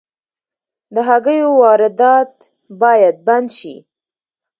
[0.93, 2.31] د هګیو واردات
[2.81, 3.75] باید بند شي